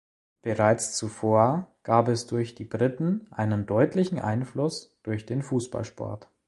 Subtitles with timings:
[0.41, 6.27] Bereits zuvor gab es durch die Briten einen deutlichen Einfluss durch den Fußballsport.